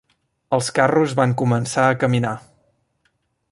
Els 0.55 0.69
carros 0.79 1.13
van 1.19 1.35
començar 1.43 1.85
a 1.89 1.99
caminar 2.05 2.35